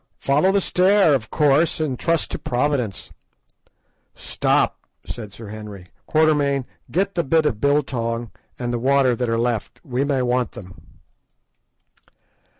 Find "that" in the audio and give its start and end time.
9.15-9.29